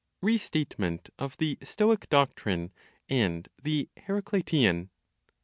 RESTATEMENT 0.23 1.11
OF 1.19 1.37
THE 1.37 1.57
STOIC 1.61 2.09
DOCTRINE, 2.09 2.71
AND 3.07 3.49
THE 3.61 3.87
HERACLITIAN. 3.97 4.85
7. 4.89 4.89